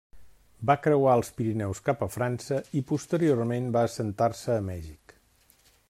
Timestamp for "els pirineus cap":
1.19-2.01